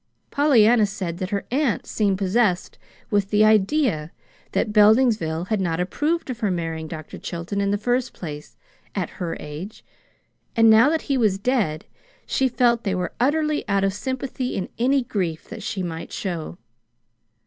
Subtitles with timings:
[0.31, 2.79] Pollyanna said that her aunt seemed possessed
[3.11, 4.11] with the idea
[4.53, 7.19] that Beldingsville had not approved of her marrying Dr.
[7.19, 8.57] Chilton in the first place,
[8.95, 9.85] at her age;
[10.55, 11.85] and now that he was dead,
[12.25, 16.11] she felt that they were utterly out of sympathy in any grief that she might
[16.11, 16.57] show.